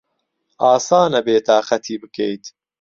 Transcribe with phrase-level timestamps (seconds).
[0.63, 2.45] ئاسانە بێتاقەتی بکەیت.